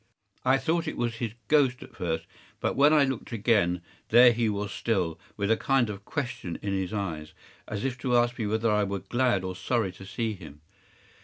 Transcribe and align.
I 0.43 0.57
thought 0.57 0.87
it 0.87 0.97
was 0.97 1.17
his 1.17 1.33
ghost 1.47 1.83
at 1.83 1.95
first; 1.95 2.25
but 2.59 2.75
when 2.75 2.91
I 2.91 3.03
looked 3.03 3.31
again, 3.31 3.81
there 4.09 4.31
he 4.31 4.49
was 4.49 4.71
still, 4.71 5.19
with 5.37 5.51
a 5.51 5.55
kind 5.57 5.91
of 5.91 6.05
question 6.05 6.57
in 6.63 6.73
his 6.73 6.91
eyes 6.91 7.33
as 7.67 7.85
if 7.85 7.99
to 7.99 8.17
ask 8.17 8.39
me 8.39 8.47
whether 8.47 8.71
I 8.71 8.83
were 8.83 8.97
glad 9.01 9.43
or 9.43 9.55
sorry 9.55 9.91
to 9.91 10.05
see 10.07 10.33
him. 10.33 10.61